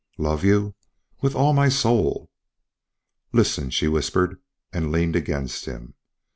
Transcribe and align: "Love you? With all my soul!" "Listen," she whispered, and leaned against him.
"Love 0.17 0.43
you? 0.43 0.73
With 1.21 1.35
all 1.35 1.53
my 1.53 1.69
soul!" 1.69 2.31
"Listen," 3.33 3.69
she 3.69 3.87
whispered, 3.87 4.41
and 4.73 4.91
leaned 4.91 5.15
against 5.15 5.65
him. 5.65 5.93